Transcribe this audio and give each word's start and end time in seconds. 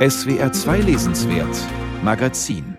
SWR 0.00 0.50
2 0.50 0.78
Lesenswert 0.78 1.58
Magazin 2.02 2.78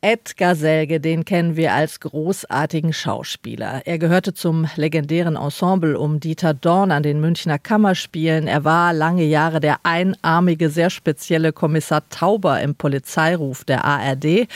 Edgar 0.00 0.56
Selge, 0.56 0.98
den 0.98 1.24
kennen 1.24 1.54
wir 1.54 1.72
als 1.72 2.00
großartigen 2.00 2.92
Schauspieler. 2.92 3.82
Er 3.84 4.00
gehörte 4.00 4.34
zum 4.34 4.66
legendären 4.74 5.36
Ensemble 5.36 5.96
um 5.96 6.18
Dieter 6.18 6.52
Dorn 6.52 6.90
an 6.90 7.04
den 7.04 7.20
Münchner 7.20 7.60
Kammerspielen. 7.60 8.48
Er 8.48 8.64
war 8.64 8.92
lange 8.92 9.22
Jahre 9.22 9.60
der 9.60 9.76
einarmige, 9.84 10.68
sehr 10.68 10.90
spezielle 10.90 11.52
Kommissar 11.52 12.02
Tauber 12.08 12.60
im 12.60 12.74
Polizeiruf 12.74 13.62
der 13.62 13.84
ARD. 13.84 14.48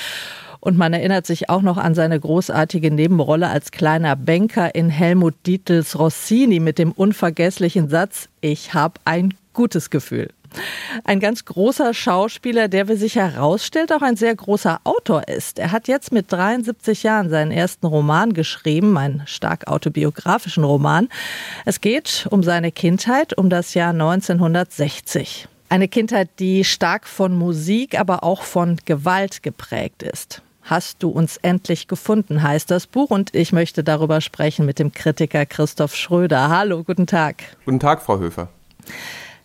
Und 0.59 0.77
man 0.77 0.93
erinnert 0.93 1.27
sich 1.27 1.49
auch 1.49 1.63
noch 1.63 1.77
an 1.77 1.95
seine 1.95 2.19
großartige 2.19 2.91
Nebenrolle 2.91 3.49
als 3.49 3.71
kleiner 3.71 4.17
Banker 4.17 4.75
in 4.75 4.91
Helmut 4.91 5.35
Dietls 5.47 5.97
Rossini 5.97 6.59
mit 6.59 6.81
dem 6.81 6.91
unvergesslichen 6.91 7.89
Satz, 7.89 8.29
ich 8.41 8.75
habe 8.75 8.95
ein 9.05 9.35
gutes 9.53 9.89
Gefühl. 9.89 10.29
Ein 11.05 11.21
ganz 11.21 11.45
großer 11.45 11.95
Schauspieler, 11.95 12.69
der 12.69 12.89
wie 12.89 12.97
sich 12.97 13.17
herausstellt, 13.17 13.93
auch 13.93 14.03
ein 14.03 14.17
sehr 14.17 14.35
großer 14.35 14.81
Autor 14.85 15.29
ist. 15.29 15.59
Er 15.59 15.73
hat 15.73 15.89
jetzt 15.89 16.13
mit 16.13 16.31
73 16.31 17.03
Jahren 17.03 17.31
seinen 17.31 17.51
ersten 17.51 17.87
Roman 17.87 18.33
geschrieben, 18.33 18.97
einen 18.97 19.23
stark 19.27 19.67
autobiografischen 19.67 20.65
Roman. 20.65 21.09
Es 21.65 21.81
geht 21.81 22.27
um 22.31 22.43
seine 22.43 22.73
Kindheit, 22.73 23.37
um 23.37 23.51
das 23.51 23.75
Jahr 23.75 23.91
1960. 23.91 25.49
Eine 25.69 25.89
Kindheit, 25.89 26.29
die 26.39 26.65
stark 26.65 27.07
von 27.07 27.35
Musik, 27.35 27.99
aber 27.99 28.25
auch 28.25 28.43
von 28.43 28.77
Gewalt 28.85 29.43
geprägt 29.43 30.03
ist. 30.03 30.43
Hast 30.65 31.03
du 31.03 31.09
uns 31.09 31.39
endlich 31.39 31.89
gefunden, 31.89 32.43
heißt 32.43 32.71
das 32.71 32.87
Buch. 32.87 33.11
Und 33.11 33.35
ich 33.35 33.53
möchte 33.53 33.83
darüber 33.83 34.21
sprechen 34.21 34.65
mit 34.65 34.79
dem 34.79 34.93
Kritiker 34.93 35.45
Christoph 35.47 35.97
Schröder. 35.97 36.51
Hallo, 36.51 36.85
guten 36.85 37.07
Tag. 37.07 37.43
Guten 37.65 37.81
Tag, 37.81 38.03
Frau 38.03 38.19
Höfer. 38.19 38.49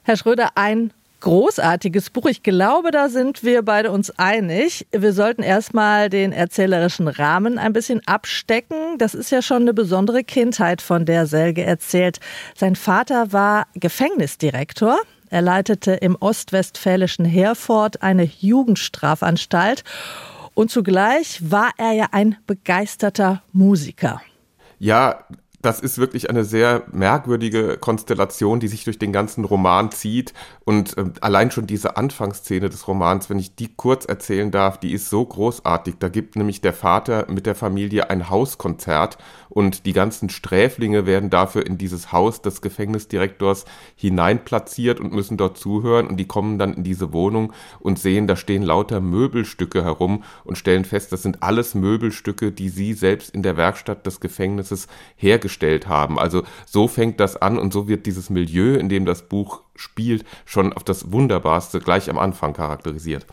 Herr 0.04 0.18
Schröder, 0.18 0.52
ein 0.56 0.94
großartiges 1.20 2.10
Buch. 2.10 2.26
Ich 2.26 2.44
glaube, 2.44 2.92
da 2.92 3.10
sind 3.10 3.44
wir 3.44 3.64
beide 3.64 3.92
uns 3.92 4.12
einig. 4.12 4.88
Wir 4.92 5.14
sollten 5.14 5.44
erstmal 5.44 6.10
den 6.10 6.32
erzählerischen 6.32 7.08
Rahmen 7.08 7.58
ein 7.58 7.74
bisschen 7.74 8.02
abstecken. 8.06 8.98
Das 8.98 9.16
ist 9.16 9.32
ja 9.32 9.42
schon 9.42 9.64
eine 9.64 9.74
besondere 9.74 10.24
Kindheit, 10.24 10.82
von 10.82 11.06
der 11.06 11.26
Selge 11.26 11.64
erzählt. 11.64 12.20
Sein 12.56 12.76
Vater 12.76 13.34
war 13.34 13.68
Gefängnisdirektor. 13.74 14.98
Er 15.30 15.42
leitete 15.42 15.94
im 15.94 16.16
ostwestfälischen 16.16 17.26
Herford 17.26 18.02
eine 18.02 18.24
Jugendstrafanstalt. 18.24 19.84
Und 20.54 20.72
zugleich 20.72 21.40
war 21.52 21.72
er 21.78 21.92
ja 21.92 22.08
ein 22.12 22.38
begeisterter 22.48 23.44
Musiker. 23.52 24.22
Ja, 24.80 25.26
das 25.62 25.80
ist 25.80 25.98
wirklich 25.98 26.30
eine 26.30 26.46
sehr 26.46 26.84
merkwürdige 26.92 27.78
Konstellation, 27.78 28.60
die 28.60 28.68
sich 28.68 28.84
durch 28.84 29.00
den 29.00 29.12
ganzen 29.12 29.44
Roman 29.44 29.92
zieht. 29.92 30.34
Und 30.66 30.98
äh, 30.98 31.06
allein 31.22 31.50
schon 31.50 31.66
diese 31.66 31.98
Anfangsszene 31.98 32.70
des 32.70 32.88
Romans, 32.88 33.30
wenn 33.30 33.40
ich 33.40 33.56
die 33.56 33.74
kurz 33.76 34.06
erzählen 34.06 34.52
darf, 34.52 34.80
die 34.80 34.94
ist 34.94 35.10
so 35.10 35.26
großartig. 35.26 35.96
Da 36.00 36.10
gibt 36.10 36.36
nämlich 36.36 36.62
der 36.62 36.74
Vater 36.74 37.26
mit 37.30 37.48
der 37.48 37.56
Familie 37.56 38.10
ein 38.10 38.30
Hauskonzert 38.30 39.18
und 39.58 39.88
die 39.88 39.94
ganzen 39.94 40.30
Sträflinge 40.30 41.08
werden 41.08 41.32
dafür 41.32 41.66
in 41.66 41.80
dieses 41.80 42.12
Haus 42.12 42.44
des 42.44 42.62
Gefängnisdirektors 42.62 43.66
hineinplatziert 43.96 45.00
und 45.00 45.14
müssen 45.14 45.36
dort 45.36 45.58
zuhören. 45.58 46.06
Und 46.06 46.18
die 46.18 46.28
kommen 46.28 46.60
dann 46.60 46.76
in 46.76 46.84
diese 46.84 47.12
Wohnung 47.12 47.54
und 47.80 47.98
sehen, 47.98 48.28
da 48.28 48.36
stehen 48.36 48.62
lauter 48.62 49.02
Möbelstücke 49.02 49.84
herum 49.84 50.24
und 50.44 50.60
stellen 50.60 50.86
fest, 50.86 51.12
das 51.12 51.24
sind 51.24 51.42
alles 51.42 51.74
Möbelstücke, 51.74 52.52
die 52.52 52.70
sie 52.70 52.94
selbst 52.94 53.32
in 53.32 53.42
der 53.42 53.58
Werkstatt 53.58 54.06
des 54.06 54.20
Gefängnisses 54.20 54.88
hergestellt 55.16 55.88
haben. 55.88 56.20
Also 56.20 56.44
so 56.68 56.88
fängt 56.88 57.20
das 57.20 57.36
an 57.36 57.58
und 57.58 57.74
so 57.74 57.88
wird 57.88 58.06
dieses 58.06 58.30
Milieu, 58.30 58.76
in 58.76 58.90
dem 58.90 59.06
das 59.08 59.24
Buch 59.24 59.64
spielt, 59.78 60.26
schon 60.46 60.74
auf 60.74 60.84
das 60.84 61.12
Wunderbarste 61.12 61.80
gleich 61.80 62.10
am 62.10 62.18
Anfang 62.18 62.54
charakterisiert. 62.54 63.26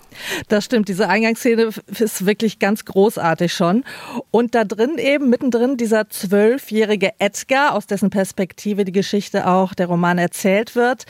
Das 0.49 0.65
stimmt, 0.65 0.89
diese 0.89 1.09
Eingangsszene 1.09 1.71
ist 1.99 2.27
wirklich 2.27 2.59
ganz 2.59 2.85
großartig 2.85 3.53
schon. 3.53 3.85
Und 4.31 4.55
da 4.55 4.65
drin 4.65 4.99
eben, 4.99 5.31
mittendrin, 5.31 5.77
dieser 5.77 6.09
zwölfjährige 6.09 7.13
Edgar, 7.19 7.75
aus 7.75 7.87
dessen 7.87 8.11
Perspektive 8.11 8.85
die 8.85 8.93
Geschichte 8.93 9.47
auch 9.47 9.75
der 9.75 9.87
Roman 9.87 10.19
erzählt 10.19 10.77
wird, 10.77 11.05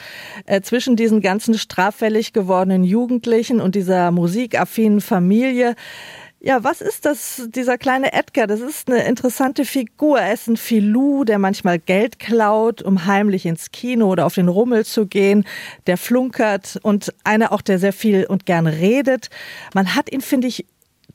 äh, 0.45 0.61
zwischen 0.61 0.95
diesen 0.95 1.21
ganzen 1.21 1.57
straffällig 1.57 2.33
gewordenen 2.33 2.83
Jugendlichen 2.83 3.61
und 3.61 3.75
dieser 3.75 4.11
musikaffinen 4.11 5.01
Familie. 5.01 5.75
Ja, 6.39 6.63
was 6.63 6.81
ist 6.81 7.05
das, 7.05 7.47
dieser 7.49 7.77
kleine 7.77 8.13
Edgar? 8.13 8.45
Das 8.45 8.59
ist 8.59 8.89
eine 8.89 9.03
interessante 9.05 9.65
Figur. 9.65 10.19
Er 10.19 10.33
ist 10.33 10.47
ein 10.47 10.57
Filou, 10.57 11.23
der 11.23 11.39
manchmal 11.39 11.79
Geld 11.79 12.19
klaut, 12.19 12.83
um 12.83 13.05
heimlich 13.07 13.45
ins 13.47 13.71
Kino 13.71 14.07
oder 14.11 14.25
auf 14.25 14.35
den 14.35 14.47
Rummel 14.47 14.85
zu 14.85 15.07
gehen. 15.07 15.45
Der 15.87 15.97
flunkert 15.97 16.77
und 16.83 17.13
einer 17.23 17.51
auch, 17.51 17.61
der 17.61 17.79
sehr 17.79 17.93
viel 17.93 18.25
und 18.25 18.45
gern 18.45 18.67
redet. 18.67 19.29
Man 19.73 19.95
hat 19.95 20.11
ihn, 20.11 20.21
finde 20.21 20.47
ich, 20.47 20.65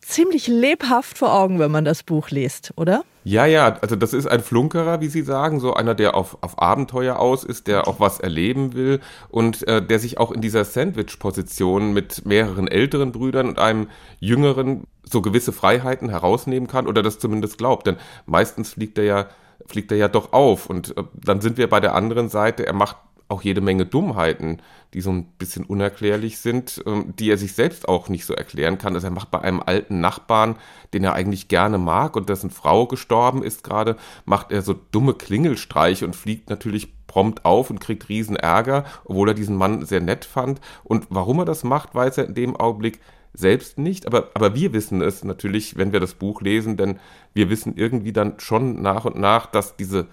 ziemlich 0.01 0.49
lebhaft 0.49 1.19
vor 1.19 1.33
Augen, 1.33 1.59
wenn 1.59 1.71
man 1.71 1.85
das 1.85 2.03
Buch 2.03 2.31
liest, 2.31 2.73
oder? 2.77 3.05
Ja, 3.23 3.45
ja, 3.45 3.77
also 3.83 3.97
das 3.97 4.15
ist 4.15 4.27
ein 4.27 4.41
Flunkerer, 4.41 5.03
wie 5.03 5.09
Sie 5.09 5.21
sagen, 5.21 5.61
so 5.61 5.75
einer, 5.75 5.95
der 5.95 6.15
auf, 6.15 6.39
auf 6.41 6.61
Abenteuer 6.61 7.19
aus 7.19 7.45
ist, 7.45 7.67
der 7.67 7.87
auch 7.87 8.01
was 8.01 8.19
erleben 8.19 8.73
will 8.73 9.01
und 9.29 9.67
äh, 9.69 9.85
der 9.85 9.99
sich 9.99 10.17
auch 10.17 10.33
in 10.33 10.41
dieser 10.41 10.65
Sandwich-Position 10.65 11.93
mit 11.93 12.25
mehreren 12.25 12.67
älteren 12.67 13.13
Brüdern 13.13 13.49
und 13.49 13.59
einem 13.59 13.89
jüngeren 14.21 14.85
so 15.05 15.21
gewisse 15.21 15.53
Freiheiten 15.53 16.09
herausnehmen 16.09 16.67
kann 16.67 16.87
oder 16.87 17.03
das 17.03 17.19
zumindest 17.19 17.59
glaubt. 17.59 17.87
Denn 17.87 17.97
meistens 18.25 18.71
fliegt 18.73 18.97
er 18.97 19.05
ja, 19.05 19.27
fliegt 19.67 19.93
er 19.93 19.99
ja 19.99 20.09
doch 20.09 20.33
auf 20.33 20.71
und 20.71 20.97
äh, 20.97 21.05
dann 21.13 21.43
sind 21.43 21.59
wir 21.59 21.69
bei 21.69 21.81
der 21.81 21.95
anderen 21.95 22.31
Seite, 22.31 22.67
er 22.67 22.73
macht 22.73 22.97
auch 23.31 23.43
jede 23.43 23.61
Menge 23.61 23.87
Dummheiten, 23.87 24.61
die 24.93 25.01
so 25.01 25.11
ein 25.11 25.25
bisschen 25.39 25.65
unerklärlich 25.65 26.39
sind, 26.39 26.83
ähm, 26.87 27.15
die 27.19 27.31
er 27.31 27.39
sich 27.39 27.55
selbst 27.55 27.89
auch 27.89 28.09
nicht 28.09 28.27
so 28.27 28.35
erklären 28.35 28.79
kann. 28.79 28.95
Also 28.95 29.07
er 29.07 29.13
macht 29.13 29.31
bei 29.31 29.41
einem 29.41 29.63
alten 29.65 30.01
Nachbarn, 30.01 30.57
den 30.93 31.05
er 31.05 31.15
eigentlich 31.15 31.49
gerne 31.49 31.79
mag 31.79 32.17
und 32.17 32.29
dessen 32.29 32.51
Frau 32.51 32.87
gestorben 32.87 33.43
ist 33.43 33.63
gerade, 33.63 33.97
macht 34.25 34.51
er 34.51 34.63
so 34.63 34.75
dumme 34.75 35.15
Klingelstreiche 35.15 36.05
und 36.05 36.17
fliegt 36.17 36.51
natürlich 36.51 37.07
prompt 37.07 37.45
auf 37.45 37.71
und 37.71 37.81
kriegt 37.81 38.09
riesen 38.09 38.37
Ärger, 38.37 38.85
obwohl 39.05 39.29
er 39.29 39.35
diesen 39.35 39.57
Mann 39.57 39.85
sehr 39.85 40.01
nett 40.01 40.25
fand. 40.25 40.61
Und 40.85 41.07
warum 41.11 41.41
er 41.41 41.45
das 41.45 41.65
macht, 41.65 41.95
weiß 41.95 42.19
er 42.19 42.27
in 42.27 42.35
dem 42.35 42.57
Augenblick 42.57 43.01
selbst 43.33 43.79
nicht, 43.79 44.07
aber, 44.07 44.31
aber 44.35 44.55
wir 44.55 44.73
wissen 44.73 45.03
es 45.03 45.23
natürlich, 45.23 45.77
wenn 45.77 45.93
wir 45.93 46.01
das 46.01 46.15
Buch 46.15 46.43
lesen, 46.43 46.77
denn 46.77 46.99
wir 47.33 47.49
wissen 47.49 47.77
irgendwie 47.77 48.13
dann 48.13 48.41
schon 48.41 48.83
nach 48.83 49.05
und 49.05 49.19
nach, 49.19 49.47
dass 49.47 49.77
diese 49.77 50.09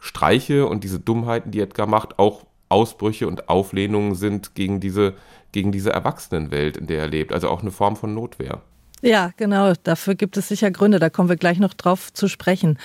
Streiche 0.00 0.66
und 0.66 0.82
diese 0.82 0.98
Dummheiten, 0.98 1.50
die 1.50 1.60
Edgar 1.60 1.86
macht, 1.86 2.18
auch 2.18 2.46
Ausbrüche 2.68 3.26
und 3.26 3.48
Auflehnungen 3.48 4.14
sind 4.14 4.54
gegen 4.54 4.80
diese, 4.80 5.14
gegen 5.52 5.72
diese 5.72 5.92
Erwachsenenwelt, 5.92 6.76
in 6.76 6.86
der 6.86 7.00
er 7.00 7.08
lebt. 7.08 7.32
Also 7.32 7.48
auch 7.48 7.62
eine 7.62 7.70
Form 7.70 7.96
von 7.96 8.14
Notwehr. 8.14 8.62
Ja, 9.02 9.30
genau. 9.36 9.72
Dafür 9.82 10.14
gibt 10.14 10.36
es 10.36 10.48
sicher 10.48 10.70
Gründe. 10.70 10.98
Da 10.98 11.08
kommen 11.08 11.28
wir 11.28 11.36
gleich 11.36 11.58
noch 11.58 11.74
drauf 11.74 12.12
zu 12.12 12.28
sprechen. 12.28 12.78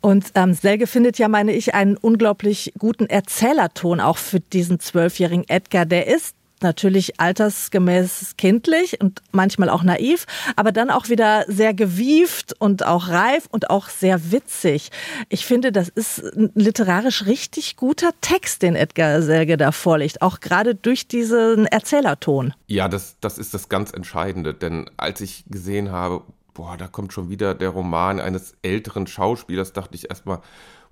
Und 0.00 0.32
ähm, 0.34 0.54
Selge 0.54 0.86
findet 0.86 1.18
ja, 1.18 1.28
meine 1.28 1.52
ich, 1.52 1.74
einen 1.74 1.96
unglaublich 1.96 2.72
guten 2.78 3.06
Erzählerton 3.06 4.00
auch 4.00 4.18
für 4.18 4.40
diesen 4.40 4.80
zwölfjährigen 4.80 5.48
Edgar. 5.48 5.86
Der 5.86 6.08
ist 6.08 6.34
natürlich 6.62 7.20
altersgemäß 7.20 8.34
kindlich 8.36 9.00
und 9.00 9.22
manchmal 9.32 9.68
auch 9.68 9.82
naiv, 9.82 10.26
aber 10.56 10.72
dann 10.72 10.90
auch 10.90 11.08
wieder 11.08 11.44
sehr 11.48 11.74
gewieft 11.74 12.54
und 12.58 12.84
auch 12.84 13.08
reif 13.08 13.46
und 13.50 13.70
auch 13.70 13.88
sehr 13.88 14.32
witzig. 14.32 14.90
Ich 15.28 15.46
finde, 15.46 15.72
das 15.72 15.88
ist 15.88 16.18
ein 16.36 16.50
literarisch 16.54 17.26
richtig 17.26 17.76
guter 17.76 18.10
Text, 18.20 18.62
den 18.62 18.76
Edgar 18.76 19.22
Selge 19.22 19.56
da 19.56 19.72
vorlegt, 19.72 20.22
auch 20.22 20.40
gerade 20.40 20.74
durch 20.74 21.08
diesen 21.08 21.66
Erzählerton. 21.66 22.54
Ja, 22.66 22.88
das, 22.88 23.16
das 23.20 23.38
ist 23.38 23.54
das 23.54 23.68
ganz 23.68 23.92
Entscheidende, 23.92 24.54
denn 24.54 24.90
als 24.96 25.20
ich 25.20 25.44
gesehen 25.48 25.90
habe, 25.90 26.22
boah, 26.54 26.76
da 26.76 26.88
kommt 26.88 27.12
schon 27.12 27.28
wieder 27.28 27.54
der 27.54 27.70
Roman 27.70 28.20
eines 28.20 28.54
älteren 28.62 29.06
Schauspielers, 29.06 29.72
dachte 29.72 29.94
ich 29.94 30.10
erstmal, 30.10 30.40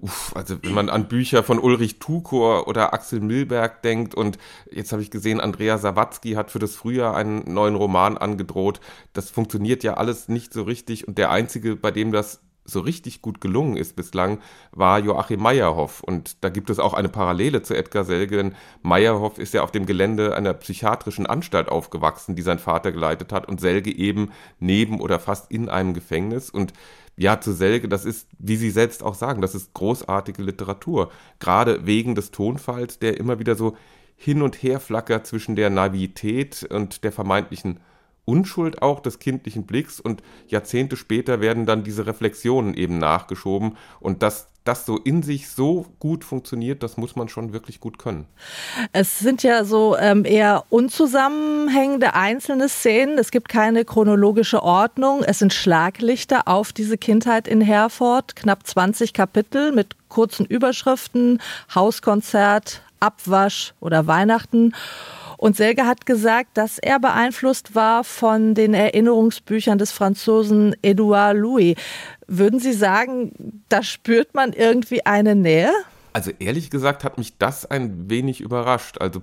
Uff, 0.01 0.33
also 0.37 0.63
wenn 0.63 0.75
man 0.75 0.91
an 0.91 1.09
Bücher 1.09 1.43
von 1.43 1.59
Ulrich 1.59 1.99
Tukor 1.99 2.69
oder 2.69 2.95
Axel 2.95 3.19
Milberg 3.19 3.83
denkt 3.83 4.15
und 4.15 4.39
jetzt 4.71 4.93
habe 4.93 5.03
ich 5.03 5.11
gesehen, 5.11 5.41
Andrea 5.41 5.77
Sawatzki 5.77 6.35
hat 6.35 6.53
für 6.53 6.61
das 6.61 6.77
Frühjahr 6.77 7.17
einen 7.17 7.53
neuen 7.53 7.75
Roman 7.75 8.17
angedroht. 8.17 8.79
Das 9.13 9.29
funktioniert 9.29 9.83
ja 9.83 9.95
alles 9.95 10.29
nicht 10.29 10.53
so 10.53 10.63
richtig 10.63 11.09
und 11.09 11.19
der 11.19 11.33
einzige, 11.33 11.75
bei 11.75 11.91
dem 11.91 12.13
das 12.13 12.41
so 12.69 12.81
richtig 12.81 13.23
gut 13.23 13.41
gelungen 13.41 13.77
ist 13.77 13.97
bislang, 13.97 14.39
war 14.73 14.99
Joachim 14.99 15.41
Meyerhoff. 15.41 16.03
Und 16.03 16.45
da 16.45 16.49
gibt 16.49 16.71
es 16.71 16.79
auch 16.79 16.95
eine 16.95 17.09
Parallele 17.09 17.63
zu 17.63 17.75
Edgar 17.75 18.05
Selge, 18.05 18.37
denn 18.37 18.55
Meyerhoff 18.83 19.39
ist 19.39 19.55
ja 19.55 19.63
auf 19.63 19.71
dem 19.71 19.87
Gelände 19.87 20.37
einer 20.37 20.55
psychiatrischen 20.55 21.27
Anstalt 21.27 21.69
aufgewachsen, 21.69 22.37
die 22.37 22.43
sein 22.43 22.59
Vater 22.59 22.93
geleitet 22.93 23.33
hat 23.33 23.49
und 23.49 23.61
Selge 23.61 23.91
eben 23.95 24.31
neben 24.59 25.01
oder 25.01 25.19
fast 25.19 25.51
in 25.51 25.69
einem 25.69 25.95
Gefängnis. 25.95 26.51
Und 26.51 26.73
ja, 27.17 27.41
zu 27.41 27.53
Selge, 27.53 27.89
das 27.89 28.05
ist, 28.05 28.29
wie 28.39 28.57
Sie 28.57 28.71
selbst 28.71 29.03
auch 29.03 29.15
sagen, 29.15 29.43
das 29.43 29.55
ist 29.55 29.75
großartige 29.75 30.43
Literatur. 30.43 31.11
Gerade 31.41 31.87
wegen 31.87 32.15
des 32.15 32.31
Tonfalls, 32.31 32.99
der 32.99 33.19
immer 33.19 33.39
wieder 33.39 33.57
so 33.57 33.77
hin 34.17 34.43
und 34.43 34.63
her 34.63 34.81
flackert 34.81 35.27
zwischen 35.27 35.57
der 35.57 35.71
Naivität 35.71 36.67
und 36.71 37.05
der 37.05 37.13
vermeintlichen 37.13 37.81
Unschuld 38.29 38.83
auch 38.83 39.01
des 39.01 39.19
kindlichen 39.19 39.65
Blicks 39.65 40.01
und 40.01 40.23
Jahrzehnte 40.49 40.97
später 40.97 41.41
werden 41.41 41.65
dann 41.65 41.83
diese 41.83 42.07
Reflexionen 42.07 42.75
eben 42.75 42.99
nachgeschoben 42.99 43.79
und 44.01 44.23
das 44.23 44.49
das 44.69 44.85
so 44.85 44.99
in 44.99 45.23
sich 45.23 45.49
so 45.49 45.87
gut 45.99 46.25
funktioniert, 46.25 46.83
das 46.83 46.99
muss 46.99 47.17
man 47.17 47.31
schon 47.31 47.55
wirklich 47.55 47.81
gut 47.81 47.99
können. 47.99 48.27
Es 48.93 49.19
sind 49.19 49.43
ja 49.43 49.65
so 49.65 49.97
ähm, 49.97 50.27
eher 50.27 50.65
unzusammenhängende 50.69 52.13
einzelne 52.13 52.69
Szenen. 52.69 53.17
Es 53.17 53.31
gibt 53.31 53.49
keine 53.49 53.87
chronologische 53.87 54.63
Ordnung. 54.63 55.23
Es 55.25 55.39
sind 55.39 55.55
Schlaglichter 55.55 56.47
auf 56.47 56.75
diese 56.75 56.99
Kindheit 56.99 57.49
in 57.49 57.63
Herford. 57.63 58.37
Knapp 58.37 58.67
20 58.67 59.15
Kapitel 59.15 59.73
mit 59.73 59.97
kurzen 60.11 60.45
Überschriften, 60.45 61.41
Hauskonzert, 61.75 62.83
Abwasch 63.01 63.73
oder 63.81 64.07
Weihnachten. 64.07 64.75
Und 65.39 65.57
Selge 65.57 65.87
hat 65.87 66.05
gesagt, 66.05 66.59
dass 66.59 66.79
er 66.79 66.99
beeinflusst 66.99 67.75
war 67.77 68.03
von 68.03 68.55
den 68.55 68.75
Erinnerungsbüchern 68.75 69.79
des 69.79 69.93
Franzosen 69.93 70.75
Edouard 70.83 71.37
Louis. 71.37 71.77
Würden 72.27 72.59
Sie 72.59 72.73
sagen, 72.73 73.63
da 73.69 73.85
spürt 73.85 74.35
man 74.35 74.53
irgendwie 74.53 75.07
eine 75.07 75.37
Nähe? 75.37 75.71
Also 76.13 76.33
ehrlich 76.41 76.71
gesagt 76.71 77.05
hat 77.05 77.19
mich 77.19 77.39
das 77.39 77.65
ein 77.65 78.11
wenig 78.11 78.41
überrascht. 78.41 78.99
Also 79.01 79.23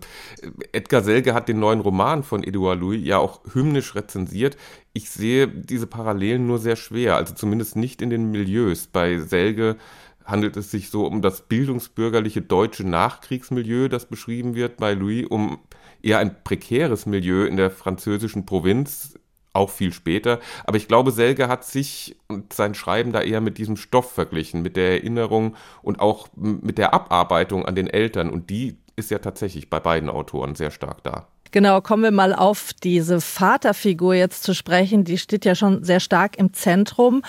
Edgar 0.72 1.04
Selge 1.04 1.34
hat 1.34 1.50
den 1.50 1.60
neuen 1.60 1.82
Roman 1.82 2.24
von 2.24 2.46
Edouard 2.46 2.80
Louis 2.80 3.06
ja 3.06 3.18
auch 3.18 3.42
hymnisch 3.54 3.96
rezensiert. 3.96 4.56
Ich 4.94 5.10
sehe 5.10 5.50
diese 5.50 5.88
Parallelen 5.88 6.48
nur 6.48 6.60
sehr 6.60 6.78
schwer, 6.78 7.18
also 7.18 7.34
zumindest 7.34 7.76
nicht 7.76 8.02
in 8.02 8.10
den 8.10 8.32
Milieus. 8.32 8.88
Bei 8.88 9.20
Selge 9.20 9.76
handelt 10.26 10.58
es 10.58 10.72
sich 10.72 10.90
so 10.90 11.06
um 11.06 11.22
das 11.22 11.42
bildungsbürgerliche 11.42 12.42
deutsche 12.42 12.84
Nachkriegsmilieu, 12.84 13.88
das 13.88 14.08
beschrieben 14.08 14.56
wird, 14.56 14.78
bei 14.78 14.94
Louis 14.94 15.28
um 15.28 15.60
eher 16.02 16.20
ein 16.20 16.44
prekäres 16.44 17.06
Milieu 17.06 17.46
in 17.46 17.58
der 17.58 17.72
französischen 17.72 18.46
Provinz, 18.46 19.18
auch 19.54 19.70
viel 19.70 19.94
später. 19.94 20.40
Aber 20.66 20.78
ich 20.78 20.88
glaube, 20.88 21.12
Selge 21.12 21.48
hat 21.48 21.64
sich 21.64 22.18
und 22.28 22.54
sein 22.54 22.76
Schreiben 22.76 23.14
da 23.14 23.22
eher 23.22 23.42
mit 23.42 23.58
diesem 23.58 23.78
Stoff 23.78 24.12
verglichen, 24.12 24.62
mit 24.62 24.76
der 24.76 24.92
Erinnerung 24.92 25.56
und 25.82 26.00
auch 26.00 26.28
mit 26.36 26.78
der 26.78 26.94
Abarbeitung 26.94 27.66
an 27.66 27.76
den 27.76 27.88
Eltern. 27.88 28.30
Und 28.30 28.50
die 28.50 28.78
ist 28.96 29.12
ja 29.12 29.20
tatsächlich 29.20 29.70
bei 29.70 29.80
beiden 29.80 30.10
Autoren 30.10 30.56
sehr 30.56 30.72
stark 30.72 31.04
da. 31.04 31.28
Genau, 31.52 31.80
kommen 31.80 32.04
wir 32.04 32.12
mal 32.12 32.34
auf 32.34 32.72
diese 32.84 33.22
Vaterfigur 33.22 34.14
jetzt 34.14 34.44
zu 34.44 34.54
sprechen. 34.54 35.04
Die 35.06 35.18
steht 35.18 35.46
ja 35.46 35.56
schon 35.56 35.84
sehr 35.84 36.00
stark 36.00 36.38
im 36.38 36.54
Zentrum. 36.54 37.22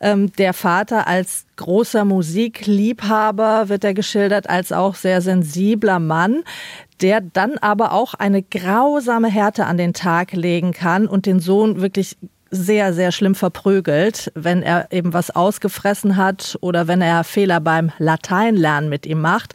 Ähm, 0.00 0.32
der 0.32 0.54
Vater 0.54 1.06
als 1.06 1.46
großer 1.56 2.04
Musikliebhaber 2.04 3.68
wird 3.68 3.84
er 3.84 3.94
geschildert, 3.94 4.48
als 4.48 4.72
auch 4.72 4.94
sehr 4.94 5.20
sensibler 5.20 5.98
Mann, 5.98 6.42
der 7.00 7.20
dann 7.20 7.58
aber 7.58 7.92
auch 7.92 8.14
eine 8.14 8.42
grausame 8.42 9.28
Härte 9.28 9.66
an 9.66 9.76
den 9.76 9.92
Tag 9.92 10.32
legen 10.32 10.72
kann 10.72 11.06
und 11.06 11.26
den 11.26 11.40
Sohn 11.40 11.80
wirklich 11.80 12.16
sehr, 12.56 12.92
sehr 12.92 13.12
schlimm 13.12 13.34
verprügelt, 13.34 14.32
wenn 14.34 14.62
er 14.62 14.90
eben 14.90 15.12
was 15.12 15.30
ausgefressen 15.30 16.16
hat 16.16 16.56
oder 16.60 16.88
wenn 16.88 17.00
er 17.00 17.22
Fehler 17.24 17.60
beim 17.60 17.92
Lateinlernen 17.98 18.90
mit 18.90 19.06
ihm 19.06 19.20
macht. 19.20 19.54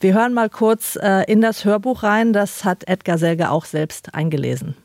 Wir 0.00 0.14
hören 0.14 0.34
mal 0.34 0.48
kurz 0.48 0.96
äh, 0.96 1.24
in 1.30 1.40
das 1.40 1.64
Hörbuch 1.64 2.02
rein. 2.02 2.32
Das 2.32 2.64
hat 2.64 2.86
Edgar 2.88 3.18
Selge 3.18 3.50
auch 3.50 3.64
selbst 3.64 4.14
eingelesen. 4.14 4.76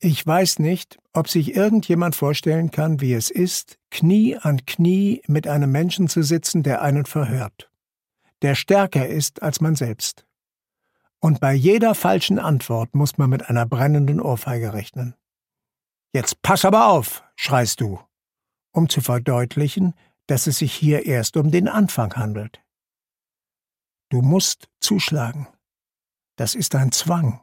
Ich 0.00 0.26
weiß 0.26 0.58
nicht, 0.58 0.98
ob 1.12 1.28
sich 1.28 1.54
irgendjemand 1.54 2.16
vorstellen 2.16 2.70
kann, 2.70 3.00
wie 3.00 3.14
es 3.14 3.30
ist, 3.30 3.78
Knie 3.90 4.36
an 4.36 4.66
Knie 4.66 5.22
mit 5.28 5.46
einem 5.46 5.70
Menschen 5.70 6.08
zu 6.08 6.22
sitzen, 6.22 6.64
der 6.64 6.82
einen 6.82 7.06
verhört, 7.06 7.70
der 8.42 8.56
stärker 8.56 9.06
ist 9.06 9.42
als 9.42 9.60
man 9.60 9.76
selbst. 9.76 10.24
Und 11.20 11.38
bei 11.38 11.54
jeder 11.54 11.94
falschen 11.94 12.40
Antwort 12.40 12.96
muss 12.96 13.16
man 13.16 13.30
mit 13.30 13.48
einer 13.48 13.64
brennenden 13.64 14.20
Ohrfeige 14.20 14.72
rechnen. 14.72 15.14
Jetzt 16.12 16.42
pass 16.42 16.64
aber 16.64 16.88
auf, 16.88 17.24
schreist 17.36 17.80
du, 17.80 17.98
um 18.70 18.88
zu 18.88 19.00
verdeutlichen, 19.00 19.94
dass 20.26 20.46
es 20.46 20.58
sich 20.58 20.74
hier 20.74 21.06
erst 21.06 21.36
um 21.36 21.50
den 21.50 21.68
Anfang 21.68 22.14
handelt. 22.14 22.62
Du 24.10 24.20
musst 24.20 24.68
zuschlagen. 24.78 25.48
Das 26.36 26.54
ist 26.54 26.74
ein 26.74 26.92
Zwang. 26.92 27.40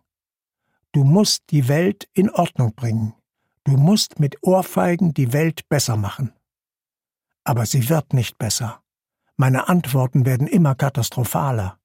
Du 0.91 1.03
musst 1.03 1.43
die 1.49 1.67
Welt 1.67 2.07
in 2.13 2.29
Ordnung 2.29 2.75
bringen. 2.75 3.15
Du 3.63 3.71
musst 3.71 4.19
mit 4.19 4.37
Ohrfeigen 4.43 5.13
die 5.13 5.33
Welt 5.33 5.67
besser 5.67 5.97
machen. 5.97 6.33
Aber 7.43 7.65
sie 7.65 7.89
wird 7.89 8.13
nicht 8.13 8.37
besser. 8.37 8.83
Meine 9.35 9.67
Antworten 9.67 10.25
werden 10.25 10.47
immer 10.47 10.75
katastrophaler. 10.75 11.79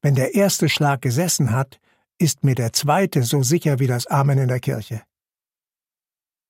Wenn 0.00 0.14
der 0.14 0.34
erste 0.34 0.68
Schlag 0.68 1.02
gesessen 1.02 1.50
hat, 1.50 1.80
ist 2.18 2.44
mir 2.44 2.54
der 2.54 2.72
zweite 2.72 3.22
so 3.22 3.42
sicher 3.42 3.78
wie 3.78 3.86
das 3.86 4.06
Amen 4.06 4.38
in 4.38 4.48
der 4.48 4.60
Kirche. 4.60 5.02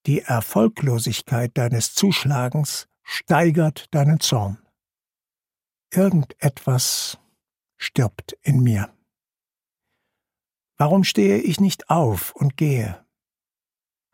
Die 0.07 0.23
Erfolglosigkeit 0.23 1.57
deines 1.57 1.95
Zuschlagens 1.95 2.89
steigert 3.03 3.95
deinen 3.95 4.21
Zorn. 4.21 4.59
Irgendetwas 5.93 7.19
stirbt 7.77 8.37
in 8.43 8.63
mir. 8.63 8.95
Warum 10.79 11.05
stehe 11.05 11.39
ich 11.39 11.61
nicht 11.61 11.91
auf 11.91 12.35
und 12.35 12.57
gehe? 12.57 13.05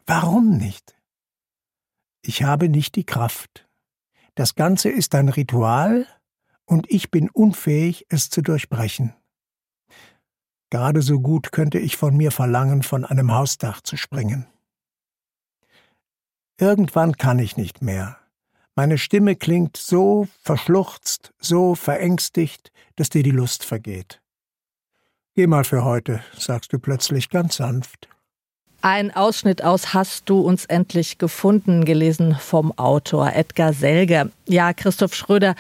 Warum 0.07 0.57
nicht? 0.57 0.97
Ich 2.23 2.43
habe 2.43 2.69
nicht 2.69 2.97
die 2.97 3.05
Kraft. 3.05 3.69
Das 4.35 4.55
Ganze 4.55 4.89
ist 4.89 5.15
ein 5.15 5.29
Ritual, 5.29 6.07
und 6.65 6.91
ich 6.91 7.11
bin 7.13 7.31
unfähig, 7.31 8.07
es 8.09 8.29
zu 8.29 8.43
durchbrechen. 8.43 9.15
Gerade 10.71 11.01
so 11.01 11.21
gut 11.21 11.53
könnte 11.53 11.79
ich 11.79 11.97
von 11.97 12.17
mir 12.17 12.33
verlangen, 12.33 12.83
von 12.83 13.05
einem 13.05 13.33
Hausdach 13.33 13.81
zu 13.81 13.97
springen. 13.97 14.47
Irgendwann 16.59 17.17
kann 17.17 17.39
ich 17.39 17.57
nicht 17.57 17.83
mehr. 17.83 18.19
Meine 18.75 18.99
Stimme 18.99 19.37
klingt 19.37 19.77
so 19.77 20.27
verschluchzt, 20.43 21.33
so 21.39 21.75
verängstigt, 21.75 22.73
dass 22.97 23.11
dir 23.11 23.23
die 23.23 23.31
Lust 23.31 23.65
vergeht. 23.65 24.23
Geh 25.35 25.47
mal 25.47 25.65
für 25.65 25.85
heute, 25.85 26.23
sagst 26.37 26.73
du 26.73 26.79
plötzlich 26.79 27.29
ganz 27.29 27.57
sanft. 27.57 28.09
Ein 28.89 29.11
Ausschnitt 29.17 29.65
aus 29.65 29.95
Hast 29.95 30.29
du 30.31 30.39
uns 30.39 30.65
endlich 30.65 31.19
gefunden, 31.19 31.85
gelesen 31.85 32.37
vom 32.39 32.71
Autor 32.79 33.33
Edgar 33.35 33.73
Selge. 33.73 34.31
Ja, 34.47 34.73
Christoph 34.73 35.13
Schröder, 35.13 35.57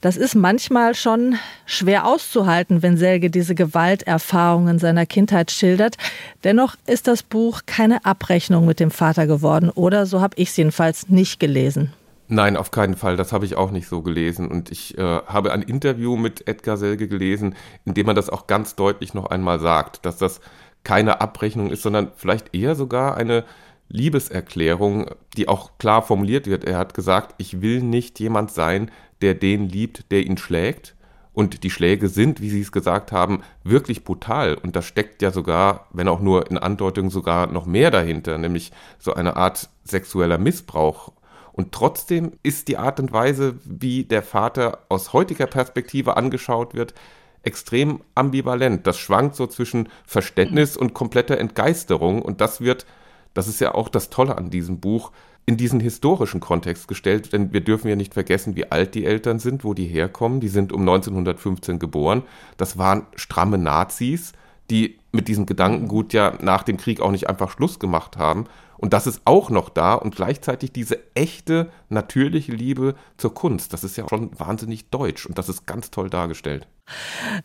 das 0.00 0.16
ist 0.16 0.36
manchmal 0.36 0.94
schon 0.94 1.40
schwer 1.66 2.06
auszuhalten, 2.06 2.80
wenn 2.80 2.96
Selge 2.96 3.30
diese 3.30 3.56
Gewalterfahrungen 3.56 4.78
seiner 4.78 5.06
Kindheit 5.06 5.50
schildert. 5.50 5.96
Dennoch 6.44 6.76
ist 6.86 7.08
das 7.08 7.24
Buch 7.24 7.62
keine 7.66 8.04
Abrechnung 8.04 8.64
mit 8.64 8.78
dem 8.78 8.92
Vater 8.92 9.26
geworden, 9.26 9.70
oder 9.70 10.06
so 10.06 10.20
habe 10.20 10.36
ich 10.36 10.50
es 10.50 10.56
jedenfalls 10.56 11.08
nicht 11.08 11.40
gelesen. 11.40 11.92
Nein, 12.28 12.56
auf 12.56 12.70
keinen 12.70 12.94
Fall. 12.94 13.16
Das 13.16 13.32
habe 13.32 13.46
ich 13.46 13.56
auch 13.56 13.70
nicht 13.70 13.88
so 13.88 14.02
gelesen. 14.02 14.48
Und 14.48 14.70
ich 14.70 14.96
äh, 14.98 15.02
habe 15.02 15.50
ein 15.50 15.62
Interview 15.62 16.16
mit 16.16 16.46
Edgar 16.46 16.76
Selge 16.76 17.08
gelesen, 17.08 17.56
in 17.86 17.94
dem 17.94 18.06
er 18.06 18.14
das 18.14 18.28
auch 18.28 18.46
ganz 18.46 18.76
deutlich 18.76 19.14
noch 19.14 19.26
einmal 19.30 19.58
sagt, 19.58 20.04
dass 20.04 20.18
das 20.18 20.40
keine 20.88 21.20
Abrechnung 21.20 21.68
ist, 21.68 21.82
sondern 21.82 22.12
vielleicht 22.16 22.54
eher 22.54 22.74
sogar 22.74 23.18
eine 23.18 23.44
Liebeserklärung, 23.90 25.10
die 25.36 25.46
auch 25.46 25.76
klar 25.76 26.00
formuliert 26.00 26.46
wird. 26.46 26.64
Er 26.64 26.78
hat 26.78 26.94
gesagt, 26.94 27.34
ich 27.36 27.60
will 27.60 27.82
nicht 27.82 28.18
jemand 28.20 28.52
sein, 28.52 28.90
der 29.20 29.34
den 29.34 29.68
liebt, 29.68 30.10
der 30.10 30.24
ihn 30.24 30.38
schlägt. 30.38 30.94
Und 31.34 31.62
die 31.62 31.68
Schläge 31.68 32.08
sind, 32.08 32.40
wie 32.40 32.48
Sie 32.48 32.62
es 32.62 32.72
gesagt 32.72 33.12
haben, 33.12 33.42
wirklich 33.64 34.02
brutal. 34.02 34.54
Und 34.54 34.76
da 34.76 34.80
steckt 34.80 35.20
ja 35.20 35.30
sogar, 35.30 35.88
wenn 35.92 36.08
auch 36.08 36.20
nur 36.20 36.50
in 36.50 36.56
Andeutung, 36.56 37.10
sogar 37.10 37.48
noch 37.48 37.66
mehr 37.66 37.90
dahinter, 37.90 38.38
nämlich 38.38 38.72
so 38.98 39.12
eine 39.12 39.36
Art 39.36 39.68
sexueller 39.84 40.38
Missbrauch. 40.38 41.12
Und 41.52 41.72
trotzdem 41.72 42.32
ist 42.42 42.66
die 42.68 42.78
Art 42.78 42.98
und 42.98 43.12
Weise, 43.12 43.56
wie 43.62 44.04
der 44.04 44.22
Vater 44.22 44.86
aus 44.88 45.12
heutiger 45.12 45.46
Perspektive 45.46 46.16
angeschaut 46.16 46.72
wird, 46.72 46.94
extrem 47.42 48.00
ambivalent. 48.14 48.86
Das 48.86 48.98
schwankt 48.98 49.36
so 49.36 49.46
zwischen 49.46 49.88
Verständnis 50.06 50.76
und 50.76 50.94
kompletter 50.94 51.38
Entgeisterung. 51.38 52.22
Und 52.22 52.40
das 52.40 52.60
wird, 52.60 52.86
das 53.34 53.48
ist 53.48 53.60
ja 53.60 53.74
auch 53.74 53.88
das 53.88 54.10
Tolle 54.10 54.36
an 54.36 54.50
diesem 54.50 54.80
Buch, 54.80 55.12
in 55.46 55.56
diesen 55.56 55.80
historischen 55.80 56.40
Kontext 56.40 56.88
gestellt, 56.88 57.32
denn 57.32 57.54
wir 57.54 57.62
dürfen 57.62 57.88
ja 57.88 57.96
nicht 57.96 58.12
vergessen, 58.12 58.54
wie 58.54 58.70
alt 58.70 58.94
die 58.94 59.06
Eltern 59.06 59.38
sind, 59.38 59.64
wo 59.64 59.72
die 59.72 59.86
herkommen. 59.86 60.40
Die 60.40 60.48
sind 60.48 60.74
um 60.74 60.82
1915 60.82 61.78
geboren. 61.78 62.22
Das 62.58 62.76
waren 62.76 63.06
stramme 63.16 63.56
Nazis, 63.56 64.34
die 64.70 64.97
mit 65.12 65.28
diesem 65.28 65.46
Gedankengut 65.46 66.12
ja 66.12 66.34
nach 66.40 66.62
dem 66.62 66.76
Krieg 66.76 67.00
auch 67.00 67.10
nicht 67.10 67.28
einfach 67.28 67.50
Schluss 67.50 67.78
gemacht 67.78 68.16
haben. 68.16 68.46
Und 68.76 68.92
das 68.92 69.08
ist 69.08 69.22
auch 69.24 69.50
noch 69.50 69.70
da 69.70 69.94
und 69.94 70.14
gleichzeitig 70.14 70.72
diese 70.72 70.98
echte, 71.14 71.70
natürliche 71.88 72.52
Liebe 72.52 72.94
zur 73.16 73.34
Kunst. 73.34 73.72
Das 73.72 73.82
ist 73.82 73.96
ja 73.96 74.08
schon 74.08 74.30
wahnsinnig 74.38 74.88
deutsch 74.90 75.26
und 75.26 75.36
das 75.36 75.48
ist 75.48 75.66
ganz 75.66 75.90
toll 75.90 76.08
dargestellt. 76.08 76.68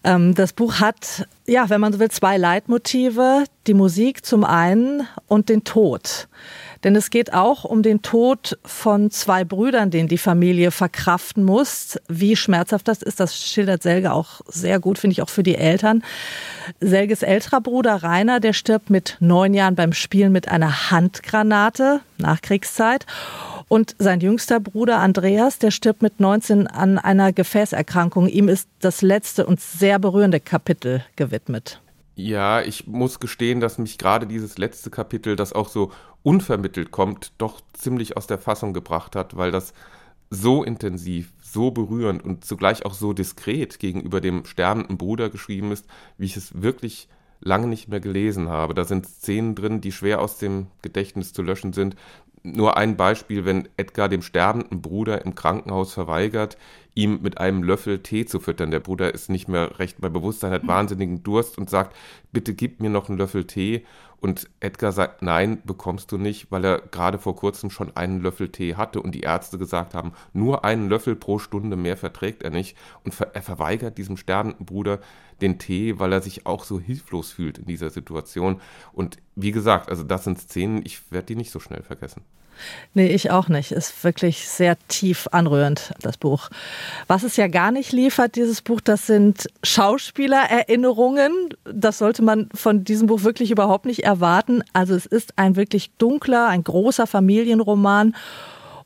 Ähm, 0.03 0.36
das 0.36 0.53
Buch 0.53 0.75
hat, 0.75 1.27
ja, 1.48 1.70
wenn 1.70 1.82
man 1.82 1.91
so 1.91 2.00
will, 2.00 2.12
zwei 2.12 2.38
Leitmotive. 2.38 3.46
Die 3.65 3.74
Musik 3.74 4.25
zum 4.25 4.43
einen 4.43 5.08
und 5.27 5.50
den 5.50 5.63
Tod. 5.63 6.27
Denn 6.84 6.96
es 6.96 7.10
geht 7.10 7.34
auch 7.34 7.63
um 7.63 7.82
den 7.82 8.02
Tod 8.02 8.58
von 8.66 9.10
zwei 9.10 9.46
Brüdern, 9.46 9.90
den 9.90 10.08
die 10.08 10.18
Familie 10.18 10.72
verkraften 10.72 11.44
muss. 11.44 11.98
Wie 12.10 12.36
schmerzhaft 12.36 12.88
das 12.88 13.02
ist, 13.02 13.20
das 13.20 13.38
schildert 13.38 13.84
Selge 13.84 14.12
auch 14.12 14.42
sehr 14.48 14.80
gut, 14.80 14.98
finde 14.98 15.13
ich 15.13 15.22
auch 15.22 15.30
für 15.30 15.44
die 15.44 15.56
Eltern. 15.56 16.04
Selges 16.82 17.24
älterer 17.24 17.62
Bruder 17.62 18.04
Rainer, 18.04 18.40
der 18.40 18.54
stirbt 18.54 18.90
mit 18.90 19.18
neun 19.20 19.54
Jahren 19.54 19.75
beim 19.75 19.94
Spielen 19.94 20.32
mit 20.32 20.50
einer 20.50 20.92
Handgranate, 20.92 22.02
Nachkriegszeit. 22.18 23.06
Und 23.70 23.96
sein 23.98 24.20
jüngster 24.20 24.60
Bruder 24.60 25.00
Andreas, 25.00 25.60
der 25.60 25.72
stirbt 25.72 26.02
mit 26.02 26.20
19 26.20 26.68
an 26.68 27.00
einer 27.00 27.32
Gefäßerkrankung. 27.32 28.28
Ihm 28.28 28.50
ist 28.50 28.68
das 28.82 29.02
letzte 29.02 29.46
und 29.46 29.62
sehr 29.62 30.00
berührende 30.00 30.40
Kapitel 30.40 31.04
gewidmet. 31.16 31.80
Ja, 32.16 32.62
ich 32.62 32.86
muss 32.86 33.20
gestehen, 33.20 33.60
dass 33.60 33.80
mich 33.80 33.98
gerade 33.98 34.28
dieses 34.28 34.58
letzte 34.60 34.92
Kapitel, 34.92 35.36
das 35.36 35.54
auch 35.54 35.68
so 35.68 35.92
unvermittelt 36.24 36.92
kommt, 36.92 37.34
doch 37.38 37.62
ziemlich 37.74 38.18
aus 38.18 38.27
der 38.27 38.39
Fassung 38.39 38.74
gebracht 38.74 39.15
hat, 39.15 39.38
weil 39.38 39.51
das 39.51 39.74
so 40.30 40.63
intensiv, 40.63 41.32
so 41.42 41.72
berührend 41.72 42.24
und 42.24 42.44
zugleich 42.44 42.86
auch 42.86 42.94
so 42.94 43.13
diskret 43.13 43.77
gegenüber 43.80 44.20
dem 44.20 44.46
sterbenden 44.46 44.98
Bruder 44.98 45.30
geschrieben 45.30 45.72
ist, 45.72 45.86
wie 46.18 46.25
ich 46.25 46.38
es 46.38 46.62
wirklich 46.62 47.08
lange 47.39 47.68
nicht 47.68 47.89
mehr 47.89 48.00
gelesen 48.00 48.50
habe. 48.50 48.74
Da 48.74 48.86
sind 48.86 49.06
Szenen 49.06 49.53
drin, 49.53 49.82
die 49.82 49.92
schwer 49.92 50.22
aus 50.22 50.38
dem 50.38 50.68
Gedächtnis 50.82 51.34
zu 51.34 51.42
löschen 51.42 51.74
sind. 51.74 51.96
Nur 52.42 52.77
ein 52.77 52.98
Beispiel, 52.98 53.46
wenn 53.46 53.70
Edgar 53.77 54.10
dem 54.10 54.22
sterbenden 54.22 54.82
Bruder 54.82 55.24
im 55.24 55.36
Krankenhaus 55.36 55.94
verweigert, 55.94 56.58
ihm 56.96 57.22
mit 57.22 57.38
einem 57.38 57.64
Löffel 57.64 58.00
Tee 58.00 58.26
zu 58.26 58.40
füttern. 58.40 58.72
Der 58.72 58.80
Bruder 58.80 59.14
ist 59.14 59.30
nicht 59.30 59.48
mehr 59.48 59.80
recht 59.80 60.00
bei 60.00 60.10
Bewusstsein, 60.10 60.52
hat 60.52 60.68
wahnsinnigen 60.68 61.24
Durst 61.24 61.58
und 61.58 61.70
sagt, 61.70 61.96
bitte 62.32 62.54
gib 62.54 62.82
mir 62.82 62.90
noch 62.90 63.10
einen 63.10 63.18
Löffel 63.18 63.46
Tee. 63.46 63.86
Und 64.20 64.50
Edgar 64.62 64.94
sagt, 64.94 65.22
nein, 65.22 65.62
bekommst 65.66 66.12
du 66.14 66.18
nicht, 66.18 66.50
weil 66.50 66.64
er 66.64 66.80
gerade 66.80 67.18
vor 67.18 67.36
kurzem 67.36 67.70
schon 67.70 67.94
einen 67.98 68.22
Löffel 68.22 68.50
Tee 68.50 68.76
hatte 68.76 69.02
und 69.02 69.14
die 69.14 69.22
Ärzte 69.22 69.58
gesagt 69.58 69.94
haben, 69.94 70.14
nur 70.32 70.64
einen 70.64 70.88
Löffel 70.88 71.18
pro 71.18 71.40
Stunde 71.40 71.76
mehr 71.76 71.98
verträgt 71.98 72.42
er 72.42 72.50
nicht. 72.50 72.78
Und 73.04 73.20
er 73.20 73.42
verweigert 73.42 73.98
diesem 73.98 74.16
sterbenden 74.16 74.66
Bruder 74.66 75.00
den 75.42 75.60
Tee, 75.60 76.00
weil 76.00 76.14
er 76.14 76.22
sich 76.22 76.46
auch 76.46 76.64
so 76.64 76.80
hilflos 76.80 77.34
fühlt 77.34 77.58
in 77.58 77.66
dieser 77.66 77.90
Situation. 77.90 78.62
Und 78.94 79.18
wie 79.36 79.52
gesagt, 79.52 79.90
also 79.90 80.04
das 80.04 80.24
sind 80.24 80.40
Szenen, 80.40 80.84
ich 80.86 81.12
werde 81.12 81.26
die 81.26 81.36
nicht 81.36 81.52
so 81.52 81.60
schnell 81.60 81.84
vergessen. 81.84 82.22
Nee, 82.93 83.07
ich 83.07 83.31
auch 83.31 83.48
nicht. 83.48 83.72
Ist 83.72 84.03
wirklich 84.03 84.48
sehr 84.48 84.77
tief 84.88 85.27
anrührend, 85.31 85.93
das 86.01 86.17
Buch. 86.17 86.50
Was 87.07 87.24
es 87.24 87.38
ja 87.38 87.48
gar 87.48 87.72
nicht 87.72 87.91
liefert, 87.91 88.36
dieses 88.36 88.62
Buch, 88.62 88.81
das 88.81 89.07
sind 89.07 89.48
Schauspielererinnerungen. 89.63 91.31
Das 91.65 91.98
sollte 91.98 92.22
man 92.22 92.50
von 92.53 92.83
diesem 92.83 93.07
Buch 93.07 93.24
wirklich 93.24 93.51
überhaupt 93.51 93.86
nicht 93.86 94.03
erwarten. 94.03 94.63
Also 94.74 94.95
es 94.95 95.05
ist 95.05 95.33
ein 95.38 95.55
wirklich 95.55 95.91
dunkler, 95.98 96.48
ein 96.48 96.63
großer 96.63 97.07
Familienroman. 97.07 98.15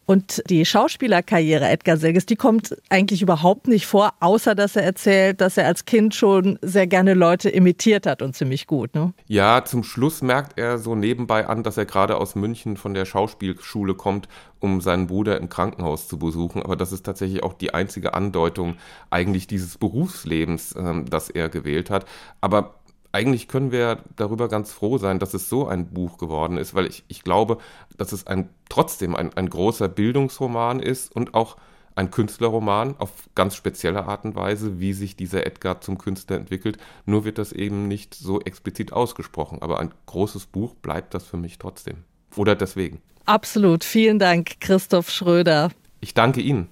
Und 0.08 0.42
die 0.50 0.66
Schauspielerkarriere 0.66 1.68
Edgar 1.68 1.98
Selges, 1.98 2.26
die 2.26 2.38
kommt 2.38 2.78
eigentlich 2.88 3.22
überhaupt 3.22 3.68
nicht 3.68 3.86
vor, 3.86 4.14
außer 4.22 4.56
dass 4.56 4.78
er 4.78 4.84
erzählt, 4.84 5.42
dass 5.42 5.58
er 5.58 5.66
als 5.66 5.84
Kind 5.84 6.16
schon 6.16 6.58
sehr 6.62 6.88
gerne 6.88 7.14
Leute 7.14 7.50
imitiert 7.50 8.06
hat 8.06 8.22
und 8.22 8.34
ziemlich 8.34 8.68
gut. 8.68 8.96
Ne? 8.96 9.12
Ja, 9.28 9.66
zum 9.66 9.84
Schluss 9.84 10.22
merkt 10.22 10.58
er 10.58 10.78
so 10.78 10.96
nebenbei 10.96 11.46
an, 11.48 11.62
dass 11.62 11.76
er 11.76 11.84
gerade 11.84 12.16
aus 12.16 12.36
München 12.36 12.78
von 12.78 12.94
der 12.94 13.04
Schauspielschule 13.04 13.96
kommt, 13.96 14.30
um 14.62 14.80
seinen 14.80 15.08
Bruder 15.08 15.38
im 15.40 15.50
Krankenhaus 15.50 16.08
zu 16.08 16.18
besuchen. 16.18 16.64
Aber 16.64 16.78
das 16.78 16.94
ist 16.94 17.06
tatsächlich 17.06 17.44
auch 17.44 17.52
die 17.52 17.74
einzige 17.74 18.14
Andeutung 18.14 18.78
eigentlich 19.10 19.46
dieses 19.46 19.78
Berufslebens, 19.78 20.74
ähm, 20.78 21.04
das 21.10 21.30
er 21.30 21.50
gewählt 21.50 21.90
hat. 21.90 22.06
Aber 22.40 22.76
eigentlich 23.12 23.48
können 23.48 23.72
wir 23.72 24.04
darüber 24.16 24.48
ganz 24.48 24.72
froh 24.72 24.98
sein, 24.98 25.20
dass 25.20 25.34
es 25.34 25.50
so 25.50 25.68
ein 25.68 25.88
Buch 25.88 26.18
geworden 26.18 26.58
ist, 26.58 26.74
weil 26.76 26.86
ich, 26.86 27.04
ich 27.08 27.24
glaube, 27.24 27.58
dass 27.98 28.12
es 28.12 28.28
ein, 28.28 28.50
trotzdem 28.70 29.16
ein, 29.16 29.34
ein 29.34 29.50
großer 29.50 29.88
Bildungsroman 29.88 30.80
ist 30.80 31.16
und 31.16 31.34
auch 31.34 31.58
ein 31.98 32.12
Künstlerroman 32.12 32.96
auf 33.00 33.10
ganz 33.34 33.56
spezielle 33.56 34.06
Art 34.06 34.24
und 34.24 34.36
Weise, 34.36 34.80
wie 34.80 34.94
sich 34.94 35.16
dieser 35.16 35.48
Edgar 35.48 35.82
zum 35.82 35.98
Künstler 35.98 36.38
entwickelt. 36.38 36.78
Nur 37.06 37.26
wird 37.26 37.40
das 37.40 37.52
eben 37.52 37.88
nicht 37.88 38.14
so 38.14 38.40
explizit 38.40 38.94
ausgesprochen. 38.94 39.62
Aber 39.62 39.80
ein 39.80 39.92
großes 40.06 40.46
Buch 40.46 40.76
bleibt 40.76 41.16
das 41.16 41.26
für 41.26 41.38
mich 41.38 41.58
trotzdem. 41.58 42.04
Oder 42.36 42.56
deswegen. 42.56 43.02
Absolut. 43.26 43.84
Vielen 43.84 44.20
Dank, 44.20 44.62
Christoph 44.62 45.10
Schröder. 45.10 45.72
Ich 46.00 46.14
danke 46.14 46.42
Ihnen. 46.42 46.70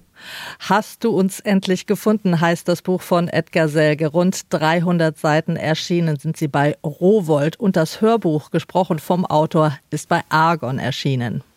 Hast 0.60 1.04
du 1.04 1.10
uns 1.10 1.40
endlich 1.40 1.86
gefunden, 1.86 2.40
heißt 2.40 2.68
das 2.68 2.82
Buch 2.82 3.02
von 3.02 3.28
Edgar 3.28 3.68
Selge. 3.68 4.08
Rund 4.08 4.52
300 4.52 5.18
Seiten 5.18 5.56
erschienen 5.56 6.18
sind 6.18 6.36
sie 6.36 6.48
bei 6.48 6.76
Rowold 6.84 7.58
und 7.58 7.76
das 7.76 8.00
Hörbuch, 8.00 8.50
gesprochen 8.50 8.98
vom 8.98 9.24
Autor, 9.24 9.78
ist 9.90 10.08
bei 10.08 10.22
Argon 10.28 10.78
erschienen. 10.78 11.42